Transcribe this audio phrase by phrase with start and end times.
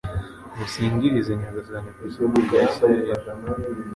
[0.57, 3.11] musingirize Nyagasani ku isoko ya Israheli